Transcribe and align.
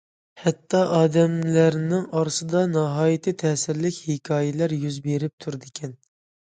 ھەتتا 0.43 0.79
ئادەملەرنىڭ 0.99 2.07
ئارىسىدا 2.21 2.65
ناھايىتى 2.73 3.35
تەسىرلىك 3.45 4.01
ھېكايىلەر 4.09 4.79
يۈز 4.87 5.03
بېرىپ 5.11 5.37
تۇرىدىكەن. 5.47 5.99